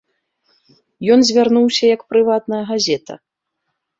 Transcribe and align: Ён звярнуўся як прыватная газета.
Ён 1.15 1.19
звярнуўся 1.31 1.83
як 1.95 2.01
прыватная 2.13 2.61
газета. 2.73 3.13